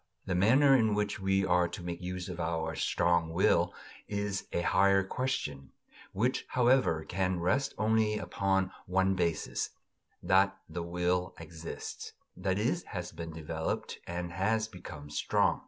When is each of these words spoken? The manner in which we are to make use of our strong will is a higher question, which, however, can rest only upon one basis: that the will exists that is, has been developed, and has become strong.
The 0.25 0.33
manner 0.33 0.75
in 0.75 0.95
which 0.95 1.19
we 1.19 1.45
are 1.45 1.67
to 1.67 1.83
make 1.83 2.01
use 2.01 2.27
of 2.27 2.39
our 2.39 2.73
strong 2.73 3.29
will 3.31 3.71
is 4.07 4.47
a 4.51 4.61
higher 4.61 5.03
question, 5.03 5.73
which, 6.11 6.43
however, 6.47 7.05
can 7.07 7.39
rest 7.39 7.75
only 7.77 8.17
upon 8.17 8.71
one 8.87 9.13
basis: 9.13 9.69
that 10.23 10.57
the 10.67 10.81
will 10.81 11.35
exists 11.39 12.13
that 12.35 12.57
is, 12.57 12.81
has 12.85 13.11
been 13.11 13.31
developed, 13.31 13.99
and 14.07 14.31
has 14.31 14.67
become 14.67 15.11
strong. 15.11 15.59